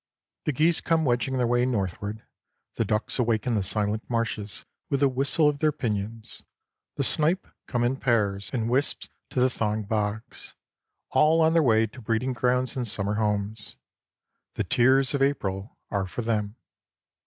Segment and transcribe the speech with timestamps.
[0.45, 2.23] The geese come wedging their way northward;
[2.73, 6.41] the ducks awaken the silent marshes with the whistle of their pinions;
[6.95, 10.55] the snipe come in pairs and wisps to the thawing bogs
[11.11, 13.77] all on their way to breeding grounds and summer homes.
[14.55, 16.55] The tears of April are for them.